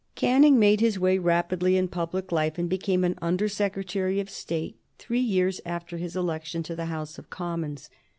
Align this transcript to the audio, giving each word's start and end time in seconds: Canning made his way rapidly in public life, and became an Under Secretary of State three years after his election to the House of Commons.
Canning 0.15 0.57
made 0.57 0.79
his 0.79 0.97
way 0.97 1.19
rapidly 1.19 1.77
in 1.77 1.87
public 1.87 2.31
life, 2.31 2.57
and 2.57 2.67
became 2.67 3.03
an 3.03 3.19
Under 3.21 3.47
Secretary 3.47 4.19
of 4.19 4.31
State 4.31 4.79
three 4.97 5.19
years 5.19 5.61
after 5.63 5.97
his 5.97 6.15
election 6.15 6.63
to 6.63 6.75
the 6.75 6.85
House 6.85 7.19
of 7.19 7.29
Commons. 7.29 7.87